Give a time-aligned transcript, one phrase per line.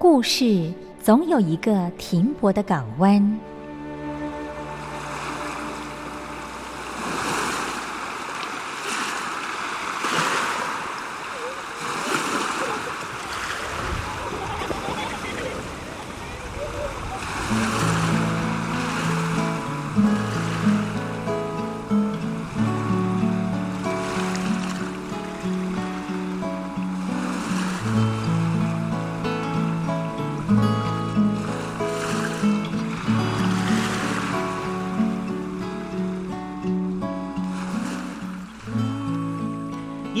[0.00, 3.49] 故事总有一个停泊的港湾。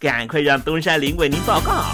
[0.00, 1.84] 赶快让东山林为您报告。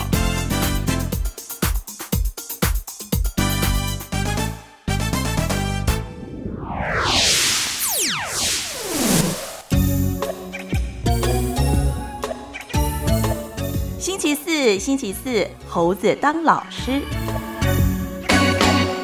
[13.99, 17.03] 星期四，星期四，猴子当老师。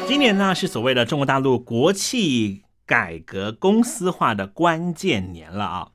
[0.07, 5.92] 今年呢是所谓的中国大陆国企改革公司化的关键年了啊。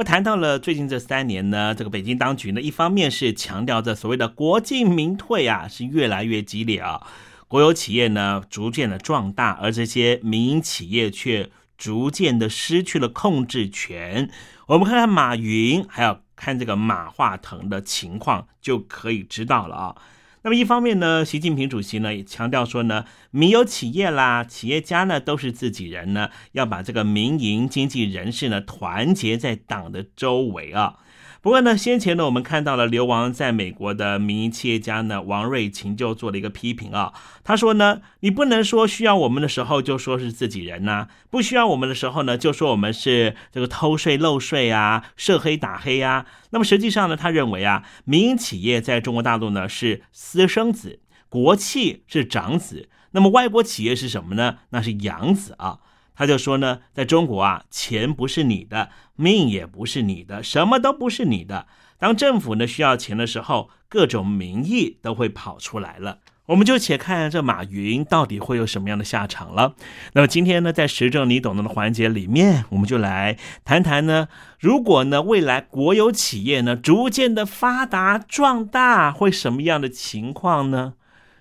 [0.00, 7.06] 不谈到了最近这三年呢，这个北京当局呢，一方面是强调着所谓的国进民退啊，是越来越激烈啊，
[7.48, 14.30] 国有企业呢逐渐的壮大，而这些民营企业却逐渐的失去了控制权。
[14.68, 19.96] 我们看看马云，还要看这个马化腾的情况，就可以知道了啊。
[20.42, 30.96] 那么一方面呢，习近平主席呢也强调说呢，民有企业啦，企业家呢都是自己人呢，要把这个民营经济人士呢团结在党的周围啊。
[31.42, 37.14] 不过呢，先前呢，我们看到了流亡在美国的民营企业家呢，王瑞琴就做了一个批评啊。
[37.42, 46.26] 他说呢，你不能说需要我们的时候就说是自己人呐，不需要我们的时候呢，就说我们是这个偷税漏税啊，涉黑打黑呀。
[46.50, 51.00] 那么实际上呢，他认为啊，民营企业在中国大陆呢是私生子，
[51.30, 54.58] 国企是长子，那么外国企业是什么呢？
[54.70, 55.78] 那是养子啊。
[56.20, 61.66] 他就说呢，在中国啊，钱不是你的，命也不是你的，什么都不是你的。
[61.98, 66.18] 当政府呢需要钱的时候，各种名义都会跑出来了。
[66.44, 69.74] 我们就且看这马云到底会有什么样的下场了。
[70.12, 74.28] 那么今天呢，在时政你懂得的环节里面，我们就来谈谈呢，
[74.58, 80.92] 如果呢未来国有企业呢逐渐的发达壮大，会什么样的情况呢？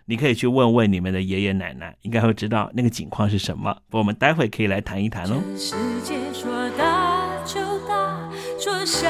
[0.09, 3.77] 你可以去问问你们的爷爷奶奶，应该会知道那个景况是什么。
[3.91, 5.39] 我们待会可以来谈一谈哦。
[5.55, 8.27] 世界说大就大，
[8.57, 9.07] 说小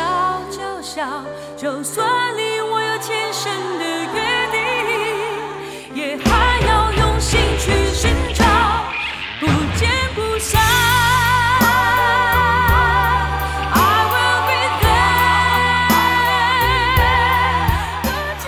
[0.52, 1.24] 就小，
[1.56, 2.06] 就算
[2.36, 2.49] 你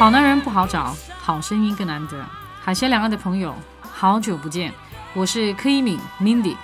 [0.02, 2.26] 好男人不好找，好声音更难得。
[2.60, 4.74] 海峡两岸的朋友，好久不见，
[5.14, 6.56] 我是柯一敏 Mindy。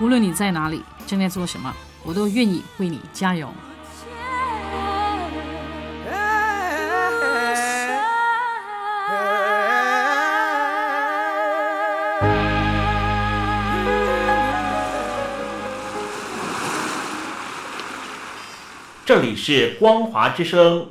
[0.00, 1.70] 无论你在哪里，正在做什么，
[2.02, 3.52] 我都愿意为你加油。
[19.04, 20.90] 这里是光华之声，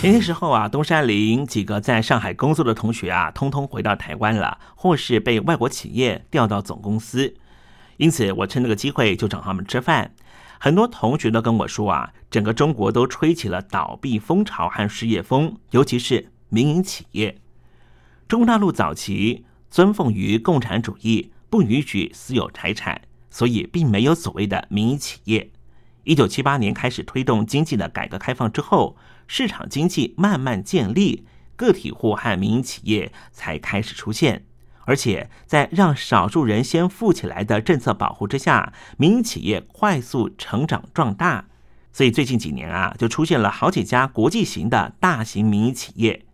[0.00, 7.34] 前些时候啊，东山林几个在上海工作的同学啊，通通回到台湾了，或是被外国企业调到总公司。
[7.96, 10.12] 因此，我趁这个机会就找他们吃饭。
[10.60, 17.36] 很多同学都跟我说啊，整个中国都吹起了倒闭风潮和失业风，尤其是民营企业。
[18.28, 25.50] 中国大陆早期尊奉于共产主义，不允许私有财产，所以并没有所谓的民营企业。
[26.04, 28.96] 一九七八年开始推动经济的改革开放之后。
[29.28, 34.44] 市场经济慢慢建立，个体户和民营企业才开始出现。
[34.86, 41.44] 而且在让少数人先富起来的政策保护之下，民营企业快速成长壮大。
[41.92, 46.24] 所以最近几年啊，就出现了好几家国际型的大型民营企业。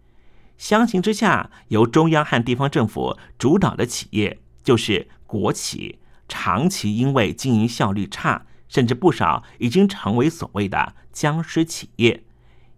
[0.56, 5.98] 相形之下，由中央和地方政府主导的企业，就是国企，
[6.28, 12.23] 长期因为经营效率差，甚至不少已经成为所谓的僵尸企业。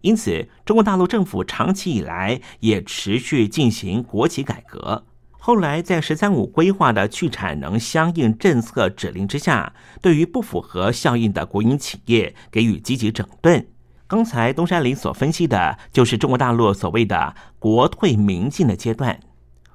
[0.07, 5.05] 因此，中国大陆政府长期以来也持续进行国企改革。
[5.33, 13.67] 后来，在“十三五”规划的去产能相应政策指令之下，对于不符合效应的国营企业给予积极整顿。
[14.07, 19.19] 刚才东山林所分析的，就是中国大陆所谓的“国退民进”的阶段。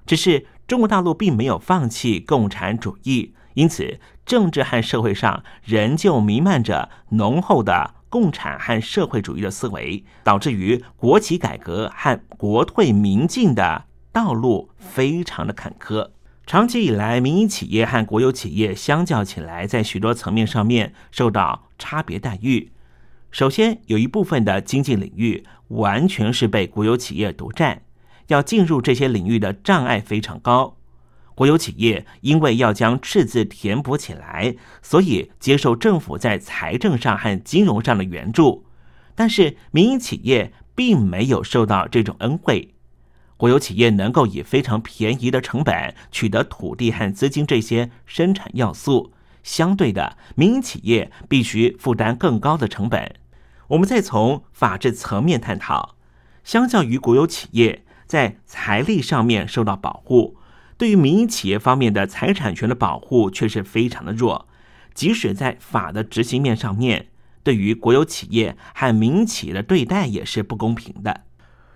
[0.06, 7.96] 只是中国大陆并没有放弃共产主义，因此政治和社会上仍旧弥漫着浓厚的。
[8.12, 16.10] 共产和社会主义的思维，导致于国企改革和国退民进的道路非常的坎坷。
[16.46, 22.72] 长期以来，民营企业和国有企业相较起来，在许多层面上面受到差别待遇。
[23.32, 27.84] 首先，有一部分的经济领域完全是被国有企业独占，
[28.28, 30.76] 要进入这些领域的障碍非常高。
[31.42, 38.64] 国有企业因为要将赤字填补起来，所以接受政府在财政上和金融上的援助。
[39.16, 42.76] 但是民营企业并没有受到这种恩惠。
[43.38, 53.16] 国有企业能够以非常便宜的成本取得土地和资金这些生产要素，相对的，民营企业必须负担更高的成本。
[53.70, 55.96] 我们再从法治层面探讨，
[56.44, 60.38] 相较于国有企业在财力上面受到保护。
[60.82, 64.48] 对于民营企业方面的财产权的保护却是非常的弱，
[64.96, 67.10] 即使在法的执行面上面，
[67.44, 71.26] 对于国有企业和民营企业的对待也是不公平的。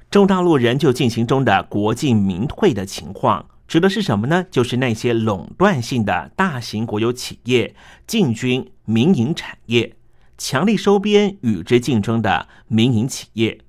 [0.10, 4.44] 中大陆仍旧进行中的国进民退的情况，指的是什么呢？
[4.50, 7.76] 就是那些垄断性的大型国有企业
[8.08, 9.96] 进军民营产业，
[10.36, 13.60] 强力收编与之竞争的民营企业。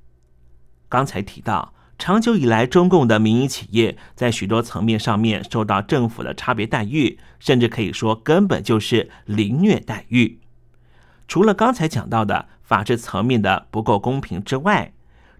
[0.88, 1.74] 刚才提到。
[1.98, 10.38] 长久以来，中共的民营企业在许多层面上面受到政府的差别待遇，甚至可以说根本就是凌虐待遇。
[11.26, 14.92] 除了刚才讲到的法治层面的不够公平之外，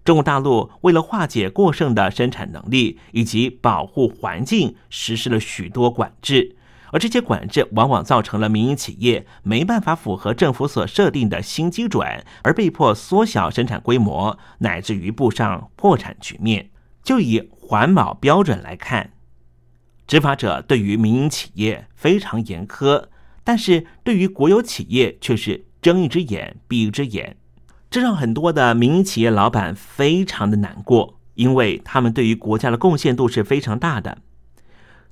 [0.03, 6.56] 中国大陆为了化解过剩的生产能力以及保护环境，实施了许多管制。
[6.91, 16.69] 而这些管制往往造成了民营企业没办法符合政府所设定的新基准，而被迫缩小生产规模，乃至于步上破产局面。
[17.03, 19.11] 就以环保标准来看，
[20.05, 23.05] 执法者对于民营企业非常严苛，
[23.43, 27.37] 但是对于国有企业却是睁一只眼闭一只眼，
[27.89, 34.17] 这让很多的民营企业老板非常的难过，因为他们对于国家的贡献度是非常大的。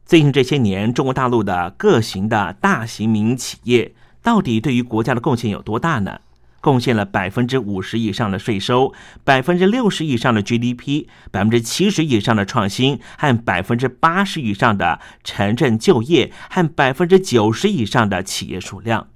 [0.05, 6.19] 最近这些年，中国大陆的各型的大型民营企业到底对于国家的贡献有多大呢？
[6.61, 8.93] 贡献了百分之五十以上的税收，
[9.23, 19.07] 百分之六十以上的 GDP，百分之七十以上的创新，和百分之八十以上的城镇就业，和百分之九十以上的企业数量。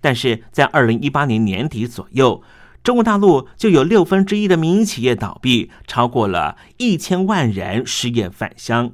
[0.00, 2.40] 但是在二零一八年年底左右，
[2.84, 8.92] 中国大陆就有六分之一的民营企业倒闭，超过了一千万人失业返乡。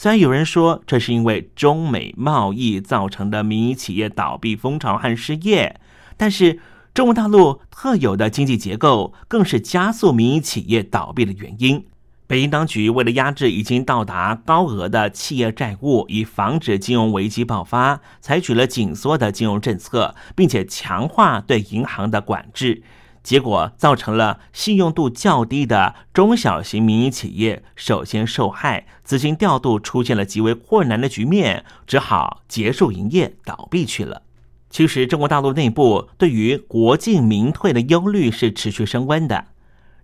[0.00, 5.80] 虽然有人说这是因为中美贸易造成的民营企业倒闭风潮和失业，
[6.16, 6.60] 但是
[6.94, 11.84] 中国大陆特有的经济结构更是加速民营企业倒闭的原因。
[12.28, 22.84] 北京当局为了压制已经到达高额的企业债务，以防止金融危机爆发，采取了紧缩的金融政策，并且强化对银行的管制。
[23.28, 34.22] 结果造成了信用度较低的中小型民营企业首先受害，资金调度出现了极为困难的局面，只好结束营业，倒闭去了。
[34.70, 39.44] 其实，中国大陆内部对于国进民退的忧虑是持续升温的。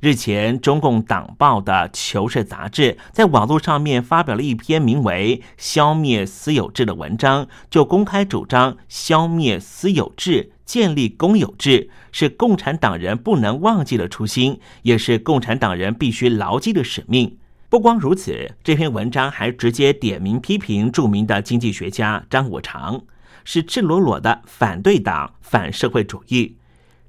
[0.04, 10.52] 日前，中共党报的《求是》杂志在网络上面发表了一篇名为《消灭私有制》的文章，就公开主张消灭私有制。
[10.66, 17.38] 建立公有制是共产党人不能忘记的初心，也是共产党人必须牢记的使命。
[17.70, 23.00] 不光如此，这篇文章还直接点名批评著名的经济学家张五常，
[23.42, 26.56] 是赤裸裸的反对党、反社会主义。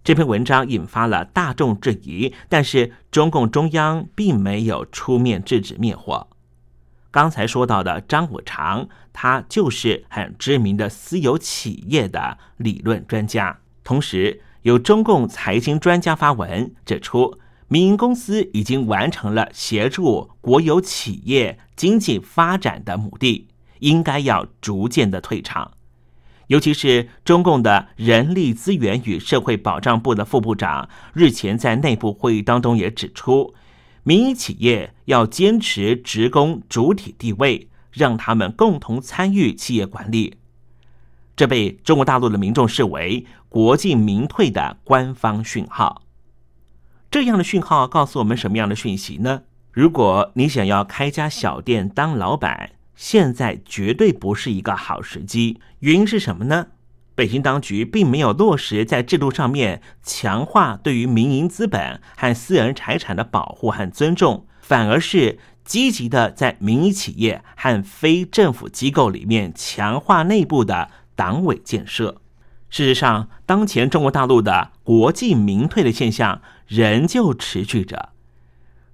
[0.06, 6.28] 这篇文章引发了大众质疑，但是中共中央并没有出面制止灭火。
[7.10, 13.58] 刚才说到的张五常，他就是很知名的私有企业的理论专家。
[13.84, 23.48] 同时，有中共财经专家发文指出，民营公司已经完成了协助国有企业经济发展的目的，
[23.80, 25.72] 应该要逐渐的退场。
[26.48, 33.54] 尤其是中共的人力资源与社会保障部的副部长日前在内部会议当中也指出。
[34.04, 40.36] 民营企业要坚持职工主体地位，让他们共同参与企业管理，
[41.36, 46.04] 这被中国大陆的民众视为国进民退的官方讯号。
[47.10, 49.42] 这样的讯号告诉我们什么样的讯息呢？
[49.72, 55.60] 如果你想要开家小店当老板，现在绝对不是一个好时机。
[55.80, 56.68] 原因是什么呢？
[57.14, 72.22] 北京当局并没有落实在制度上面强化对于民营资本和私人财产的保护和尊重，反而是积极的在民营企业和非政府机构里面强化内部的党委建设。
[72.70, 78.10] 事实上，当前中国大陆的国进民退的现象仍旧持续着。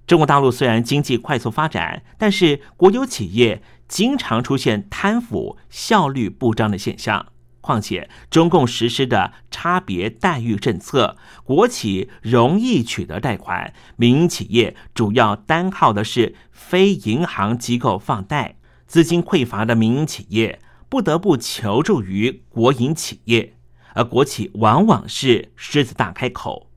[0.06, 7.26] 中国大陆虽然经济快速发展，但是国有企业经常出现贪腐、效率不彰的现象。
[7.60, 18.56] 况且，中共实施的差别待遇政策，国企容易取得贷款，民营企业主要单靠的是非银行机构放贷，
[18.88, 23.54] 资金匮乏的民营企业不得不求助于国营企业，
[23.94, 26.68] 而国企往往是狮子大开口。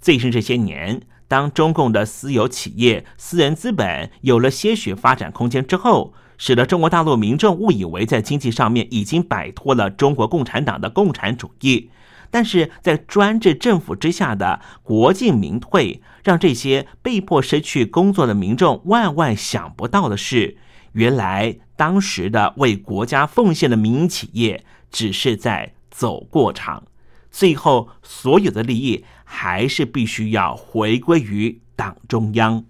[0.00, 1.02] 最近这些年，
[1.34, 11.90] 当中共的私有企业、私人资本有了些许发展空间之后，使得中国大陆民众误以为在经济上面已经摆脱了中国共产党的共产主义，
[12.30, 20.56] 但是在专制政府之下的国进民退，让这些被迫失去工作的民众万万想不到的是，
[20.92, 26.84] 原来当时的为国家奉献的民营企业只是在走过场，
[27.32, 32.64] 最后所有的利益还是必须要回归于党中央。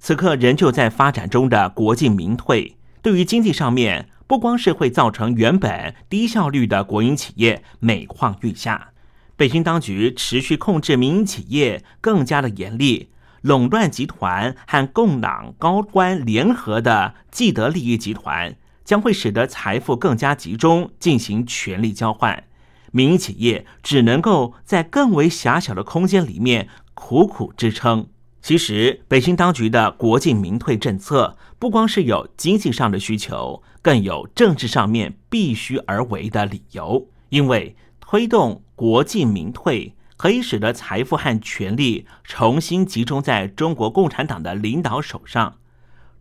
[0.00, 2.76] 此刻仍旧在发展中的国进民退。
[3.00, 8.90] 对于经济上面，不光是会造成原本低效率的国营企业每况愈下，
[9.36, 13.10] 北京当局持续控制民营企业更加的严厉，
[13.42, 22.44] 垄断集团和共党高官联合的既得利益集团，将会使得财富更加集中，进行权力交换，
[22.92, 28.08] 民营企业只能够在更为狭小的空间里面苦苦支撑。
[28.40, 37.08] 其实，北京当局的国进民退政策不光是有经济上的需求，更有政治上面必须而为的理由。
[37.30, 45.56] 因为推动国进民退，可以使得财富和权力重新集中在中国共产党的领导手上，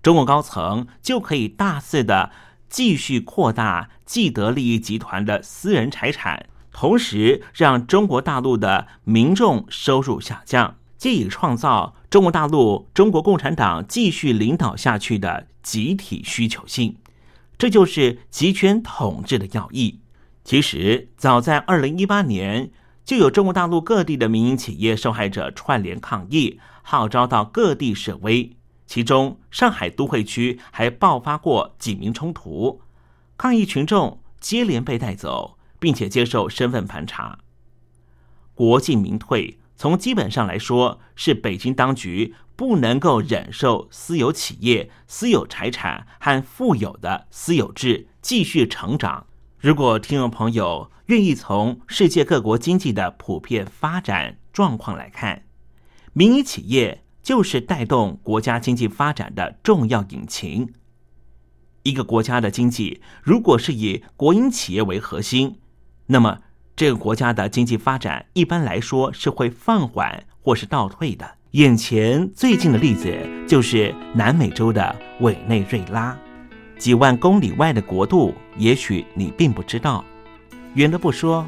[0.02, 2.32] 中共高层就可以大肆的
[2.68, 6.48] 继续扩大既得利益集团的私人财产，
[6.80, 10.76] 同时让中国大陆的民众收入下降。
[10.96, 16.98] 借以创造中国大陆、中国共产党继续领导下去的集体需求性，
[17.58, 20.00] 这就是集权统治的要义。
[20.44, 22.72] 其实，早在二零一八年，
[23.06, 28.56] 就有中国大陆各地的民营企业受害者串联抗议，号召到各地示威。
[28.88, 32.82] 其中，上海都会区还爆发过警民冲突，
[33.38, 37.40] 抗议群众接连被带走，并且接受身份盘查。
[38.54, 39.58] 国进民退。
[39.80, 49.28] 从基本上来说，是北京当局不能够忍受私有企业、私有财产和富有的私有制继续成长。
[49.60, 55.44] 如果听众朋友愿意从世界各国经济的普遍发展状况来看，
[56.14, 60.74] 民营企业就是带动国家经济发展的重要引擎。
[61.84, 65.60] 一个国家的经济如果是以国营企业为核心，
[66.08, 66.40] 那么
[66.76, 71.30] 这个国家的经济发展一般来说是会放缓或是倒退的。
[71.52, 73.16] 眼前最近的例子
[73.48, 76.18] 就是南美洲的委内瑞拉，
[76.78, 80.04] 几万公里外的国度，也许你并不知道。
[80.76, 81.46] 远的不说，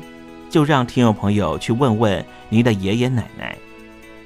[0.49, 3.55] 就让听众朋友去问问您的爷爷奶奶，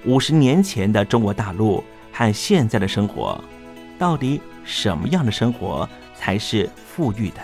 [0.06, 3.44] 五十年前的中国大陆和现在的生活，
[4.00, 7.42] 到底什么样的生活才是富裕的？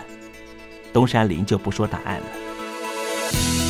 [0.92, 2.49] 东山林就不说答案了。
[3.30, 3.69] 听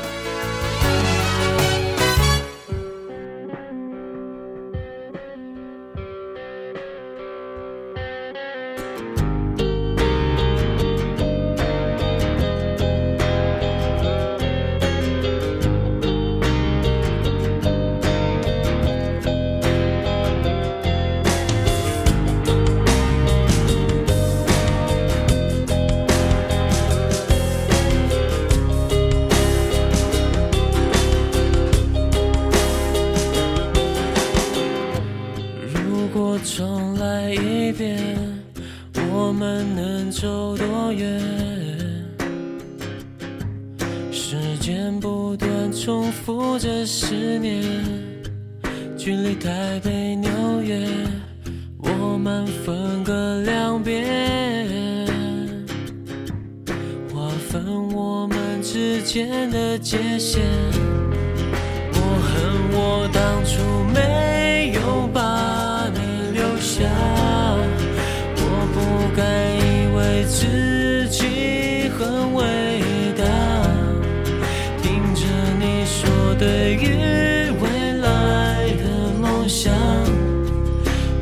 [76.41, 77.69] 对于未
[78.01, 79.71] 来的梦想，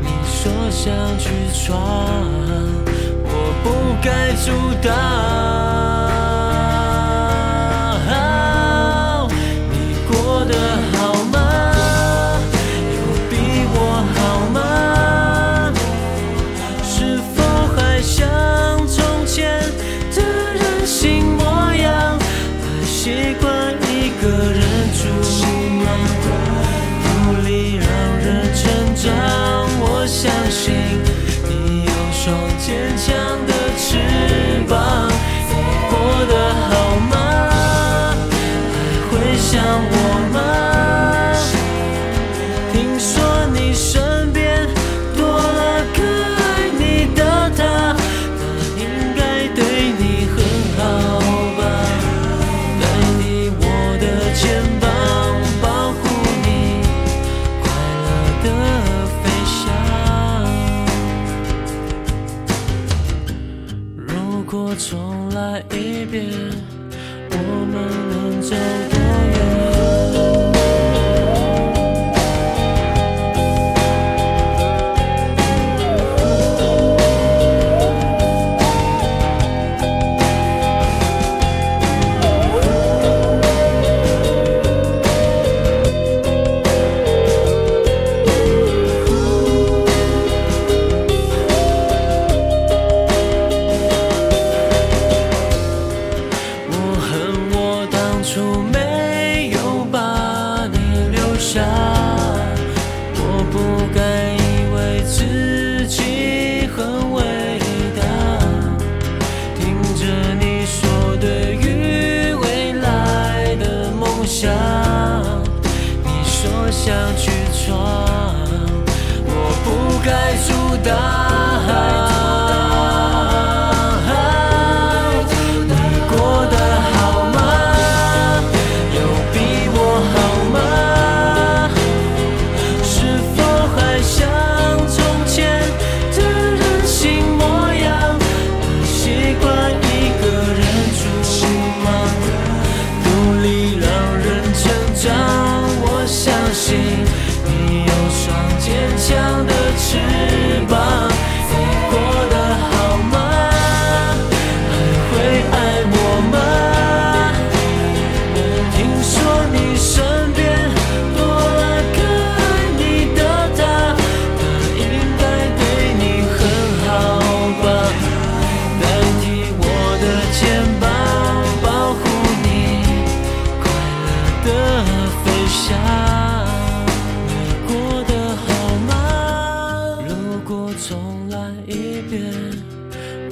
[0.02, 1.78] 你说想去闯，
[3.26, 3.68] 我不
[4.02, 4.50] 该阻
[4.82, 5.49] 挡。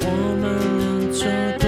[0.00, 0.06] 我
[0.40, 0.44] 们
[0.78, 1.67] 能走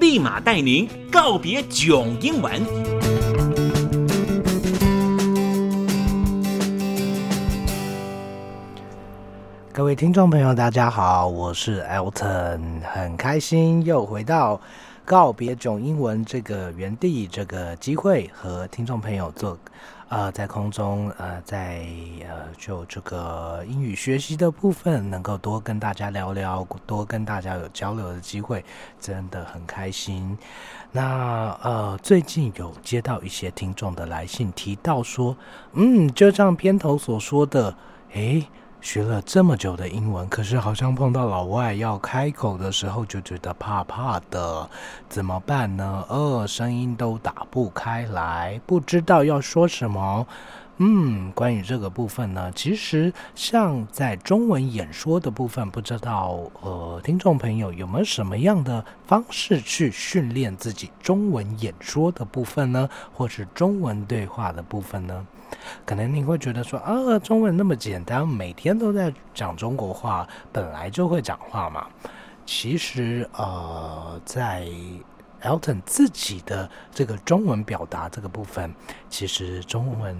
[0.00, 2.52] 立马带您告别囧英文。
[9.72, 14.60] 各位听众朋友，大家好，我是 Elton，很开心又回到
[15.04, 19.58] 告别囧英文这个原地这个机会，和听众朋友做
[20.08, 21.86] 呃在空中呃在
[22.28, 28.64] 呃就这个英语学习的部分，能够多跟大家聊聊，多跟大家有交流的机会，
[28.98, 30.36] 真的很开心。
[30.90, 35.36] 那呃最近有接到一些听众的来信，提到说，
[35.72, 37.74] 嗯，就像片头所说的，
[38.12, 38.46] 诶。
[38.80, 44.68] 学了这么久的英文，可是好像碰到老外要开口的时候就觉得怕怕的，
[45.08, 46.04] 怎么办呢？
[46.08, 50.26] 呃，声音都打不开来，不知道要说什么。
[50.80, 62.88] 嗯，关于这个部分呢，其实像在中文演说的部分，不知道呃，听众朋友有没有什么样的方式去训练自己中文演说的部分呢？
[63.12, 65.26] 或是中文对话的部分呢？
[65.84, 71.86] 可能你会觉得说，啊，中文那么简单，每天都在讲中国话，本来就会讲话嘛。
[72.44, 74.66] 其实，呃，在
[75.42, 78.74] Elton 自己的这个中文表达这个部分，
[79.08, 80.16] 其实中文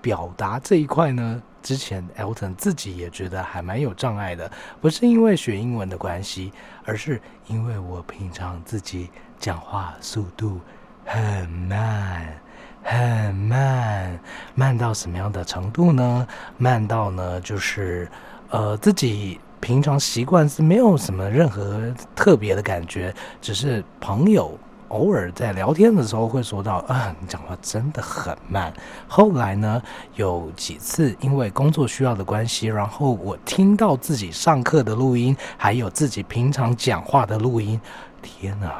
[0.00, 6.52] 表达这一块呢，之前 Elton 自己也觉得还蛮有障碍的，不是因为学英文的关系，
[6.84, 10.60] 而是因为我平常自己讲话速度
[11.04, 12.40] 很慢。
[12.84, 14.20] 很慢，
[14.54, 16.26] 慢到什么样的程度呢？
[16.58, 18.06] 慢到呢，就是
[18.50, 21.80] 呃，自己平常习惯是没有什么任何
[22.14, 28.70] 特别的感觉，只是朋友偶尔在聊天的时候会说到啊，你讲话真的很慢。
[29.08, 29.82] 后来呢，
[30.14, 37.80] 有几次因为工作需要的关系，然后我听到自己上课的录音，还有自己平常讲话的录音，
[38.20, 38.74] 天哪，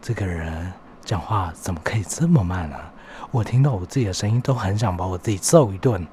[0.00, 0.72] 这个人
[1.04, 2.76] 讲话怎么可以这么慢呢、
[3.36, 6.06] 我听到我自己的声音，都很想把我自己揍一顿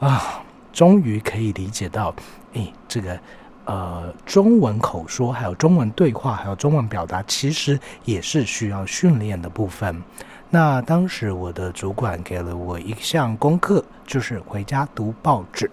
[0.00, 0.42] 啊！
[0.72, 2.12] 终于可以理解到，
[2.54, 3.16] 诶，这个
[3.64, 10.02] 呃中文口说，还有中文对话，还有中文表达，其实也是需要训练的部分。
[10.50, 15.70] 那当时我的主管给了我一项功课，就是回家读报纸。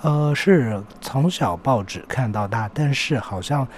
[0.00, 3.68] 呃，是从小报纸看到大，但是好像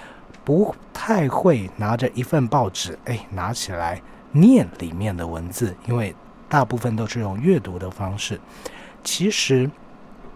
[0.44, 6.14] 不太会拿着一份报纸，哎，拿起来念里面的文字，因为
[6.48, 8.40] 大部分都是用阅读的方式。
[9.02, 9.70] 其实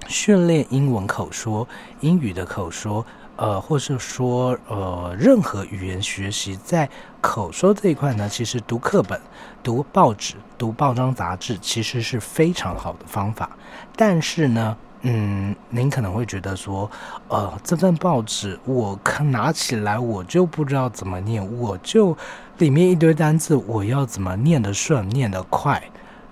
[0.06, 1.66] 训练英文口说、
[2.00, 3.04] 英语的口说。
[3.40, 6.90] 呃，或是说，呃，任何语言学习在
[7.20, 9.20] 口说这一块呢，其实读课本、
[9.62, 13.48] 读报纸、读报章杂志，其实是非常好的方法。
[13.94, 16.90] 但是呢，嗯，您可能会觉得说，
[17.28, 22.16] 呃，这份报纸我看拿起来我就不知道怎么念，我就
[22.58, 25.82] 里面一堆单字，我要怎么念得顺、念得快？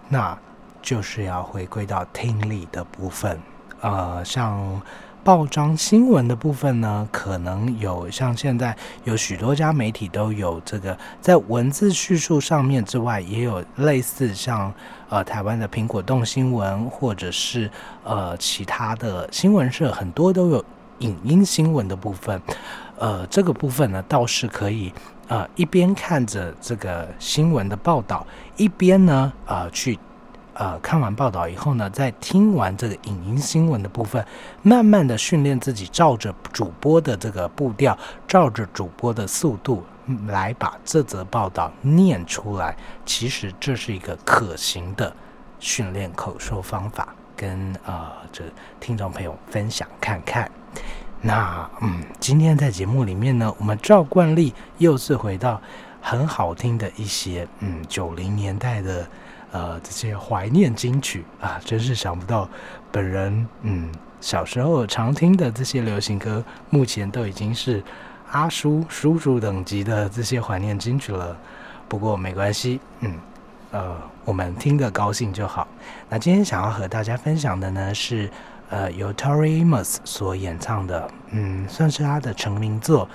[0.09, 0.37] 那
[0.83, 3.41] 就是要回归到听力的部分，
[3.81, 4.83] 呃，像。
[5.27, 14.73] 报章新闻的部分呢，可能有像现在有许多家媒体都有这个在文字叙述上面之外，也有类似像
[15.09, 17.69] 呃台湾的苹果动新闻，或者是
[18.05, 20.65] 呃其他的新闻社，很多都有
[21.01, 22.41] 影音新闻的部分。
[22.97, 24.93] 呃，这个部分呢倒是可以
[25.27, 28.25] 呃一边看着这个新闻的报道，
[28.57, 29.99] 一边呢呃去。
[30.59, 34.25] 呃，看完报道以后呢，在听完这个影音新闻的部分，
[34.63, 39.85] 慢慢的训练自己，照着主播的这个步调，照着主播的速度
[40.29, 42.75] 来把这则报道念出来。
[43.05, 45.15] 其实这是一个可行的
[45.61, 48.43] 训练口说方法，跟呃这
[48.81, 50.51] 听众朋友分享看看。
[51.21, 55.61] 那嗯，今天在节目里面呢，我们照惯例又是回到
[56.01, 59.07] 很好听的一些嗯九零年代的。
[59.53, 62.49] 呃，这些怀念金曲啊，真是想不到，
[62.91, 67.83] 本人嗯小时候常听的这些流行歌，目前都已经是
[68.33, 71.37] 阿叔叔叔等级的这些怀念金曲了。
[71.89, 73.15] 不过没关系，嗯，
[73.71, 75.69] 呃，我们听得高兴就好。
[76.09, 78.29] 那今天想要和大家分享的呢，是
[78.71, 83.09] 呃由 Tori Amos 所演唱的，嗯，算是他的成名作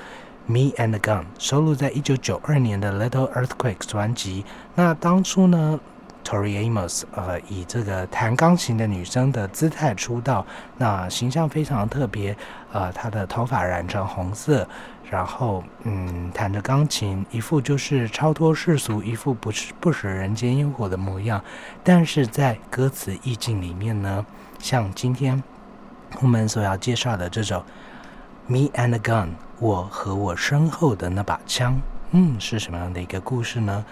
[0.51, 4.45] 《Me and the Gun》，收录在一九九二年的《Little Earthquakes》专辑。
[4.75, 5.77] 那当初呢
[6.23, 10.45] ？Tori Amos，呃，以这个弹钢琴的女生的姿态出道，
[10.77, 12.35] 那形象非常特别。
[12.71, 14.65] 呃，她的头发染成红色，
[15.09, 21.43] 然后嗯，弹着钢琴，一副就是超脱世俗，一副不是不食人间烟火的模样。
[21.83, 24.25] 但是在歌词意境里面呢，
[24.57, 25.43] 像今天
[26.21, 27.59] 我们所要介绍的这首
[28.47, 29.25] 《Me and Gun》，
[29.59, 31.77] 我和我身后的那把枪，
[32.11, 33.83] 嗯，是什么样的一个故事呢？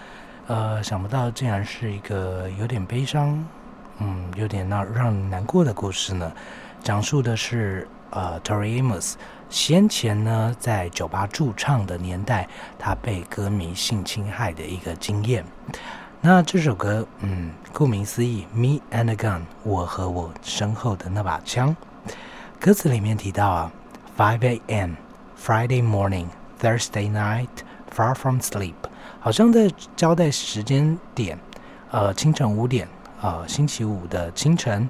[0.50, 3.46] 呃，想不到竟然是一个有点悲伤，
[3.98, 6.32] 嗯，有点让让人难过的故事呢。
[6.82, 9.12] 讲述的是呃，Tori Amos
[9.48, 12.48] 先前呢在酒吧驻唱的年代，
[12.80, 15.44] 他被歌迷性侵害的一个经验。
[16.20, 21.76] 那这首歌，嗯，顾名思义，Me and a Gun，我和我身后的那把枪。
[22.58, 23.72] 歌词里面提到啊
[24.18, 24.94] ，Five A.M.
[25.40, 26.26] Friday morning,
[26.60, 27.46] Thursday night,
[27.94, 28.74] far from sleep.
[29.20, 31.38] 好像在交代时间点，
[31.90, 32.88] 呃，清晨五点，
[33.20, 34.88] 呃，星期五的清晨，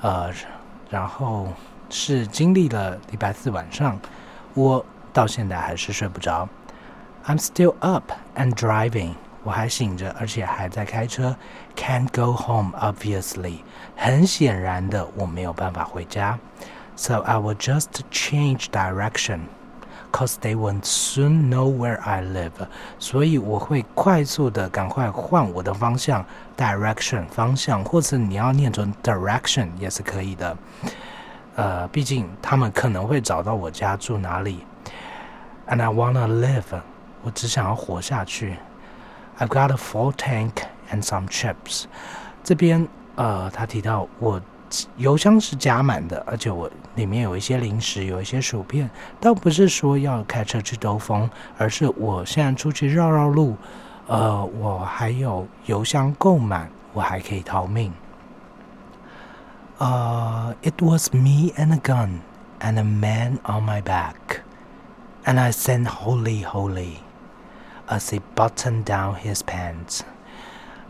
[0.00, 0.30] 呃，
[0.88, 1.46] 然后
[1.90, 4.00] 是经历了礼拜四晚上，
[4.54, 6.48] 我到现在还是睡不着。
[7.26, 11.36] I'm still up and driving，我还醒着，而且还在开车。
[11.76, 13.58] Can't go home obviously，
[13.94, 16.38] 很显然的我没有办法回家。
[16.96, 19.40] So I will just change direction。
[20.15, 22.51] Cause they will soon know where I live，
[22.99, 26.25] 所以我会快速的赶快换我的方向，
[26.57, 30.57] direction 方向，或者你要念成 direction 也是可以的。
[31.55, 34.65] 呃，毕竟他们可能会找到我家住哪里。
[35.67, 36.81] And I wanna live，
[37.23, 38.57] 我只想要活下去。
[39.39, 40.51] I've got a full tank
[40.91, 41.85] and some chips。
[42.43, 44.41] 这边呃，他提到我。
[44.96, 48.90] 油箱是加满的，而且我里面有一些零食，有一些薯片。
[49.20, 53.56] 倒不是说要开车去兜风，而是我现在出去绕绕路，
[54.06, 57.92] 呃，我还有油箱够满，我还可以逃命。
[59.78, 62.20] 呃，It was me and a gun
[62.60, 64.40] and a man on my back,
[65.24, 66.96] and I said, "Holy, holy,"
[67.86, 70.00] as he buttoned down his pants.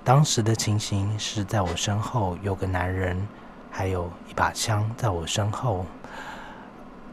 [0.05, 3.27] 当时的情形是在我身后有个男人。
[3.76, 5.86] 还有一把枪在我身后，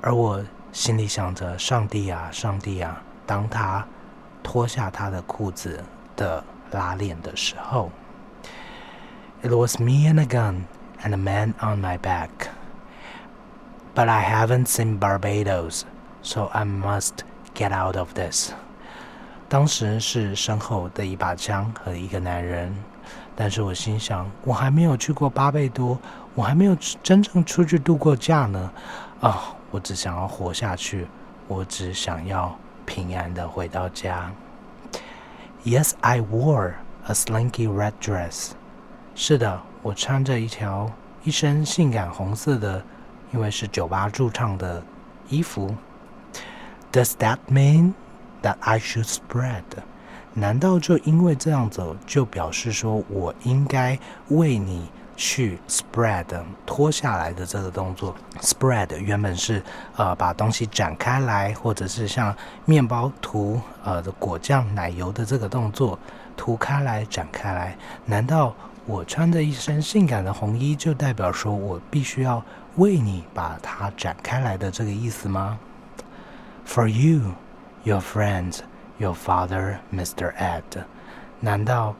[0.00, 3.02] 而我心里想着：上帝啊，上帝啊！
[3.26, 3.86] 当他
[4.42, 5.82] 脱下他的裤子
[6.16, 7.90] 的拉链的时候，
[9.42, 10.62] It was me and a gun
[11.02, 12.30] and a man on my back.
[13.94, 15.82] But I haven't seen Barbados,
[16.22, 17.24] so I must
[17.54, 18.52] get out of this.
[19.48, 22.76] 当时是身后的一把枪和一个男人，
[23.34, 25.98] 但是我心想，我还没有去过巴贝多，
[26.35, 28.71] 我还没有真正出去度过假呢。
[29.21, 31.07] 啊，我只想要活下去，
[31.47, 32.53] 我只想要
[32.85, 34.31] 平安的回到家。
[35.63, 36.73] Yes, I wore
[37.05, 38.51] a slinky red dress.
[39.15, 40.91] 是的，我穿着一条
[41.23, 42.83] 一身性感红色的，
[43.31, 44.83] 因为是酒吧驻唱的
[45.29, 45.73] 衣服。
[46.91, 47.93] Does that mean
[48.41, 49.63] that I should spread？
[50.33, 53.97] 难道就因为这样子，就表示说我应该
[54.29, 56.25] 为你去 spread
[56.65, 59.61] 脱下来的这个动作？spread 原本是
[59.95, 62.35] 呃把东西展开来，或者是像
[62.65, 65.97] 面包涂呃的果酱、奶油的这个动作，
[66.35, 67.77] 涂开来、展开来。
[68.05, 68.55] 难道
[68.85, 72.43] 我穿着一身性感的红衣，就代表说我必须要
[72.75, 75.57] 为你把它展开来的这个意思吗
[76.67, 77.33] ？For you,
[77.83, 78.57] your friend,
[78.97, 80.33] your father, Mr.
[80.35, 80.83] Ed，
[81.39, 81.95] 难道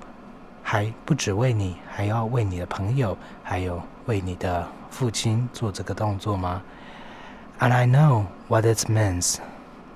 [0.63, 6.63] 还不止为你，还要为你的朋友，还有为你的父亲做这个动作吗？
[7.59, 9.37] And I know what it means.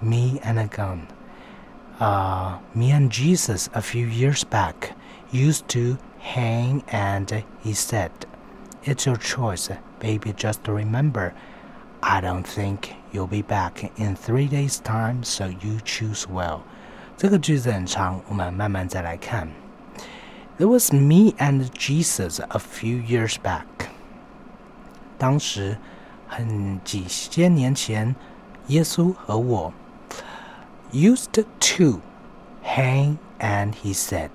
[0.01, 1.03] Me and a gun.
[2.01, 4.95] Uh, me and Jesus a few years back
[5.30, 8.11] used to hang and he said,
[8.85, 9.70] It's your choice,
[10.01, 11.33] baby, just remember,
[12.03, 16.62] I don't think you'll be back in three days' time, so you choose well.
[17.16, 19.47] 这个句子很长，我们慢慢再来看。
[20.59, 23.64] It was me and Jesus a few years back.
[25.18, 25.78] 当时
[26.28, 28.14] 很几千年前，
[28.68, 29.72] 耶稣和我
[30.93, 32.01] used to
[32.64, 34.30] hang and he said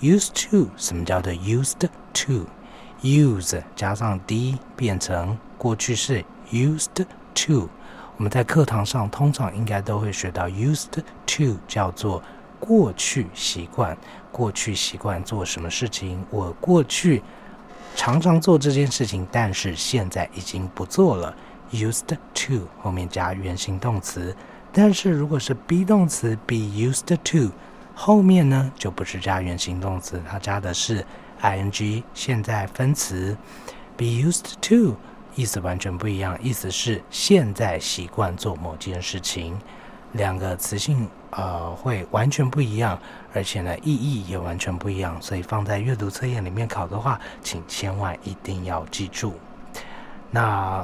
[0.00, 7.68] used to 什么叫做 used to？use 加上 d 变成过去式 used to。
[8.16, 12.22] 我们在课堂上通常应该都会学到 used to 叫做
[12.58, 13.96] 过去习惯，
[14.35, 16.25] 过去习惯做什么事情。
[16.29, 17.23] 我过去
[17.95, 21.33] 常常做这件事情，但是现在已经不做了。
[21.71, 22.01] used
[22.33, 24.35] to 后面加原形动词，
[24.73, 27.49] 但是如果是 be 动词 be used to。
[27.97, 31.05] 后面呢就不是加原形动词，它加的是
[31.41, 33.37] ing 现在分词
[33.95, 34.97] ，be used to
[35.33, 39.57] 意思完全不一样，意思是现在习惯做某件事情，
[40.11, 42.99] 两个词性呃会完全不一样，
[43.35, 49.37] 而且呢意义也完全不一样，所以放在阅读测验里面考的话，请千万一定要记住。
[50.31, 50.83] 那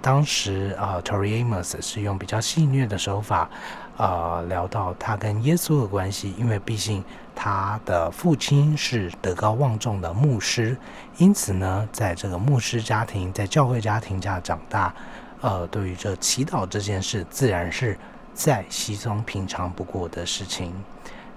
[0.00, 3.50] 当时啊，Tori Amos 是用比较戏谑的手法。
[3.96, 7.04] 呃，聊到他跟耶稣的关系，因为毕竟
[7.34, 10.74] 他的父亲是德高望重的牧师，
[11.18, 14.94] 因此呢，在这个牧师家庭，在教会家庭下长大，
[15.42, 17.98] 呃，对于这祈祷这件事，自然是
[18.32, 20.72] 再稀松平常不过的事情。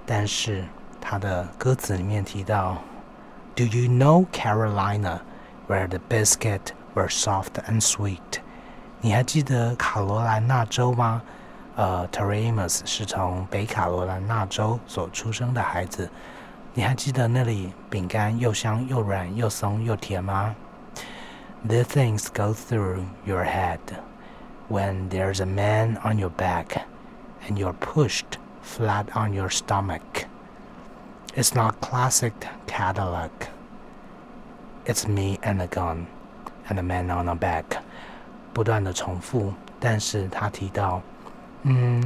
[0.06, 0.66] 但是
[1.00, 2.78] 他的歌词里面提到
[3.56, 5.20] ，Do you know Carolina,
[5.68, 8.42] where the biscuit were soft and sweet？
[9.02, 11.22] 你还记得卡罗来纳州吗？
[11.76, 16.10] 呃 t e r e m a s 是从北卡罗来纳州所出生的孩子。
[16.76, 20.56] 你还记得那里饼干又香又软又松又甜吗
[21.66, 23.80] ？The things go through your head
[24.70, 26.82] when there's a man on your back
[27.48, 30.26] and you're pushed flat on your stomach.
[31.36, 32.34] It's not classic
[32.66, 33.50] Cadillac.
[34.86, 36.08] It's me and a gun
[36.68, 37.78] and a man on a back.
[38.54, 41.02] 不断的重复，但是他提到。
[41.64, 42.04] 嗯，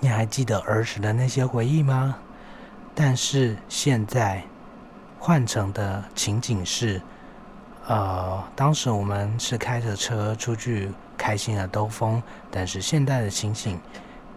[0.00, 2.16] 你还记得儿时的那些回忆吗？
[2.94, 4.42] 但是现在
[5.18, 7.00] 换成的情景是，
[7.86, 13.80] 呃，当时我们是开着车出去开心的兜风，但是现在的情景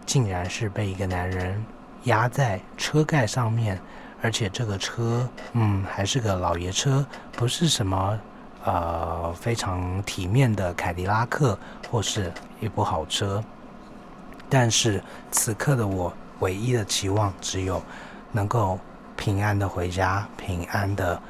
[0.04, 1.64] 竟然是被一个男人
[2.04, 3.80] 压在车盖上面，
[4.20, 8.18] 而且这个车，嗯，还是个老爷车，不是什么
[8.64, 11.58] 呃非常体面的凯迪拉克
[11.90, 13.42] 或是一部好车。
[14.48, 17.82] 但是此刻的我，唯一的期望只有
[18.30, 18.78] 能够
[19.16, 21.20] 平安的回家，平安的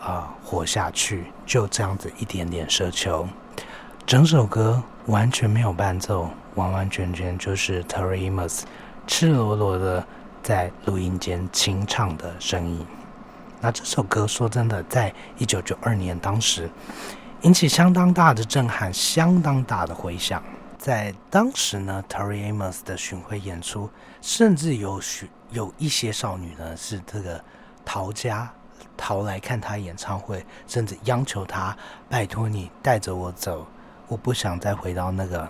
[0.00, 3.26] 啊活下去，就这样子一点点奢求。
[4.06, 8.62] 整首歌完全没有伴奏，完完全全就是 Terry Amos
[9.06, 10.06] 赤裸裸的
[10.42, 12.86] 在录音间清唱的声音。
[13.60, 16.70] 那这首歌说真的，在一九九二年当时
[17.42, 20.42] 引起相当大的震撼，相当大的回响。
[20.78, 23.90] 在当时呢，Terry Amos 的巡回演出，
[24.22, 27.42] 甚至有许有一些少女呢是这个
[27.84, 28.50] 逃家
[28.96, 31.76] 逃来看他演唱会，甚至央求他
[32.08, 33.66] 拜托你带着我走，
[34.08, 35.46] 我不想再回到那个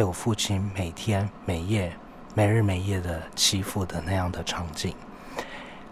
[0.00, 1.92] 被我父亲每天每夜
[2.34, 4.94] 没日没夜的欺负的那样的场景。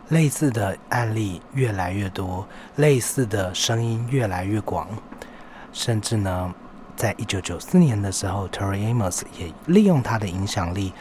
[0.08, 4.88] 类似的案例越来越多，类似的声音越来越广，
[5.74, 6.54] 甚至呢，
[6.96, 10.94] 在一九九四年的时候，Tori Amos 也利用他的影响力，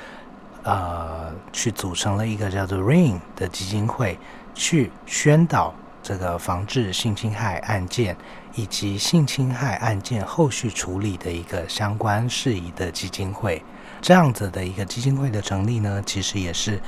[0.64, 4.20] 呃，去组成了一个叫做 Rain 的基金会，
[4.54, 8.18] 去宣导这个防治性侵害案件
[8.58, 13.64] 以及性侵害案件后续处理的一个相关事宜的基金会。
[14.02, 16.82] 这样子的一个基金会的成立呢，其实也是。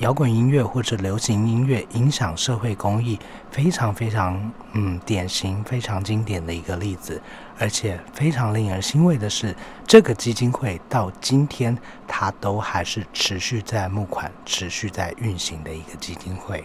[0.00, 3.18] 摇滚音乐或者流行音乐影响社会公益，
[3.50, 7.18] 非常非常嗯典型、非常经典的一个例子。
[7.58, 9.56] 而且非常令人欣慰的是，
[9.86, 11.74] 这个基金会到今天，
[12.06, 16.62] 它都还是持续在募款、持续在运行的一个基金会。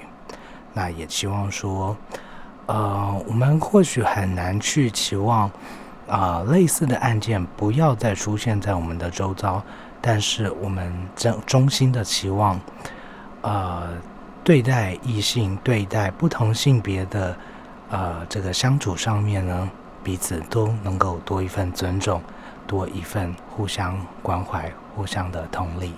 [0.73, 1.95] 那也希望说，
[2.67, 5.51] 呃，我们或许很难去期望
[6.07, 9.61] 啊类似的案件不要再出现在我们的周遭，
[9.99, 12.59] 但是我们真衷心的期望。
[13.41, 13.89] 呃，
[14.43, 17.35] 对待异性、对待不同性别的
[17.89, 19.69] 呃这个相处上面呢，
[20.03, 22.21] 彼此都能够多一份尊重，
[22.65, 25.93] 多一份互相关怀、互相的同理。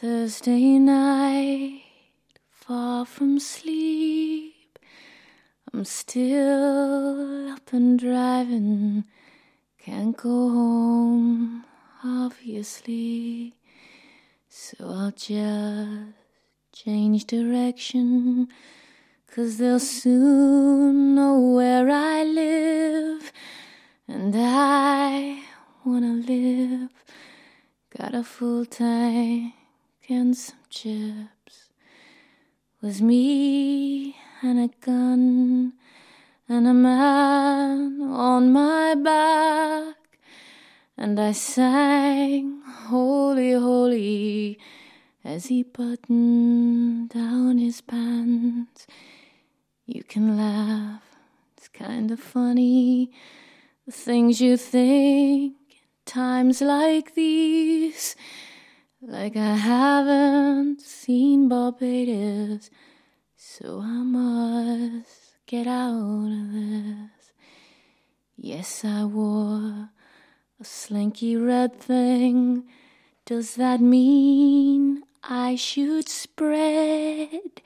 [0.01, 1.83] Thursday night,
[2.49, 4.79] far from sleep.
[5.71, 9.03] I'm still up and driving,
[9.77, 11.65] can't go home,
[12.03, 13.53] obviously.
[14.49, 16.15] So I'll just
[16.84, 18.48] change direction,
[19.34, 23.32] cause they'll soon know where I live.
[24.06, 25.40] And I
[25.84, 26.90] wanna live,
[27.96, 29.54] got a full tank
[30.08, 31.70] and some chips
[32.82, 35.72] was me and a gun
[36.46, 39.96] and a man on my back
[40.96, 44.58] and I sang holy holy
[45.26, 48.86] as he buttoned down his pants
[49.84, 51.02] you can laugh
[51.56, 53.10] it's kind of funny
[53.86, 58.16] the things you think in times like these
[59.08, 62.70] like I haven't seen Barbados,
[63.36, 67.32] so I must get out of this.
[68.36, 69.90] Yes, I wore
[70.60, 72.64] a slinky red thing.
[73.26, 77.60] Does that mean I should spread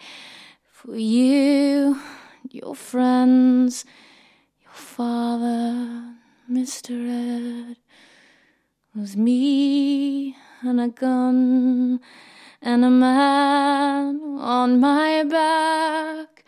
[0.63, 1.99] for you,
[2.51, 3.85] your friends,
[4.63, 6.15] your father,
[6.51, 7.71] Mr.
[7.71, 7.77] Ed?
[8.97, 12.01] Was me and a gun
[12.63, 16.47] and a man on my back.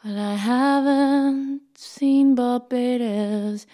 [0.00, 3.66] But I haven't seen Barbados,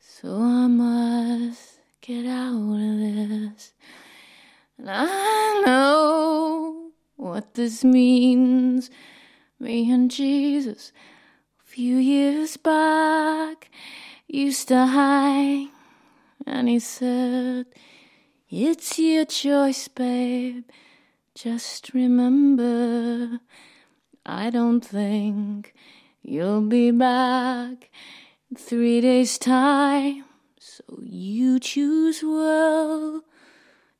[0.00, 3.74] so I must get out of this.
[4.78, 8.90] And I know what this means.
[9.58, 10.92] Me and Jesus,
[11.60, 13.70] a few years back,
[14.28, 15.70] used to hang,
[16.46, 17.66] and he said,
[18.50, 20.64] it's your choice, babe.
[21.34, 23.40] Just remember,
[24.24, 25.74] I don't think
[26.22, 27.90] you'll be back
[28.48, 30.24] in three days' time.
[30.60, 33.22] So you choose well.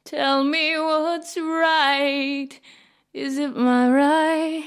[0.09, 2.49] Tell me what's right.
[3.13, 4.65] Is it my right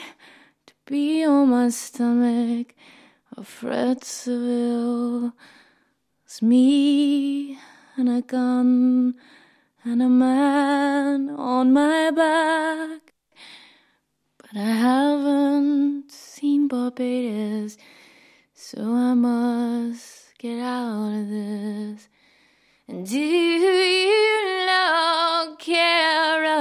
[0.68, 2.76] to be on my stomach?
[3.36, 5.34] Or Fred Seville?
[6.24, 7.58] It's me
[7.98, 9.16] and a gun
[9.84, 13.12] and a man on my back.
[14.38, 17.80] But I haven't seen Barbados,
[18.54, 22.10] so I must get out of this.
[22.92, 26.52] Do you know Carolina,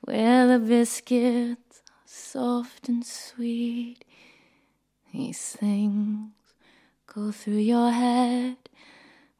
[0.00, 4.06] where the biscuits are soft and sweet?
[5.12, 6.32] These things
[7.06, 8.56] go through your head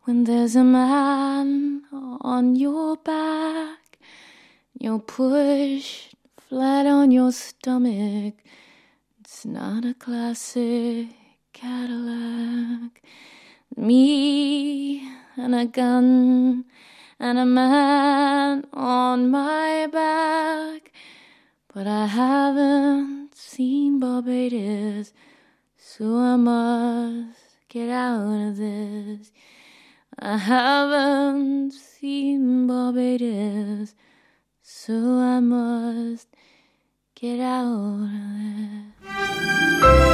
[0.02, 1.84] when there's a man
[2.20, 3.98] on your back,
[4.78, 8.34] you're pushed flat on your stomach.
[9.20, 11.06] It's not a classic
[11.54, 13.00] Cadillac.
[13.76, 15.02] Me
[15.36, 16.64] and a gun
[17.18, 20.92] and a man on my back.
[21.74, 25.12] But I haven't seen Barbados,
[25.76, 29.32] so I must get out of this.
[30.20, 33.96] I haven't seen Barbados,
[34.62, 36.28] so I must
[37.16, 38.10] get out of
[39.02, 40.13] this.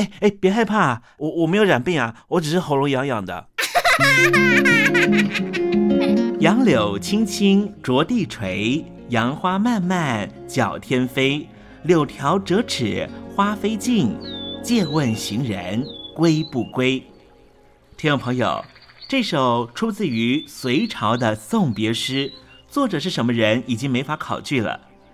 [0.00, 3.48] 哎哎，别害怕，我我没有染病啊，我只是喉咙痒痒的。
[6.38, 11.46] 杨柳青青着地垂，杨花漫漫搅天飞。
[11.82, 14.16] 柳条折尺花飞尽，
[14.62, 15.84] 借问行人
[16.14, 17.02] 归不归？
[17.98, 18.64] 听众朋友，
[19.06, 22.32] 这首出自于隋朝的送别诗，
[22.68, 24.80] 作者是什么人已经没法考据了。